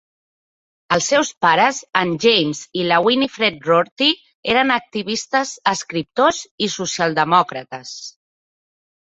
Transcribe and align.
Els 0.95 1.09
seus 1.09 1.27
pares, 1.45 1.81
en 1.99 2.13
James 2.23 2.61
i 2.83 2.85
la 2.91 2.97
Winifred 3.09 3.59
Rorty, 3.67 4.09
eren 4.55 4.73
activistes, 4.77 5.53
escriptors 5.75 6.41
i 6.69 6.73
socialdemòcrates. 6.79 7.95